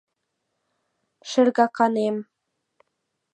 [1.29, 2.15] Шергаканем.